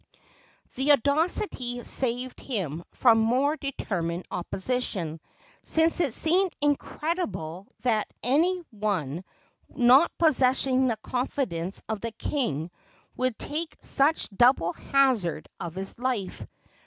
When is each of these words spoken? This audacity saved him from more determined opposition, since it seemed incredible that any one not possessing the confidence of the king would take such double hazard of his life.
This 0.73 0.89
audacity 0.89 1.83
saved 1.83 2.39
him 2.39 2.83
from 2.91 3.19
more 3.19 3.55
determined 3.55 4.25
opposition, 4.31 5.19
since 5.61 5.99
it 5.99 6.15
seemed 6.15 6.51
incredible 6.59 7.67
that 7.83 8.07
any 8.23 8.61
one 8.71 9.23
not 9.69 10.11
possessing 10.17 10.87
the 10.87 10.97
confidence 11.03 11.83
of 11.87 12.01
the 12.01 12.13
king 12.13 12.71
would 13.15 13.37
take 13.37 13.77
such 13.79 14.27
double 14.31 14.73
hazard 14.73 15.47
of 15.59 15.75
his 15.75 15.99
life. 15.99 16.47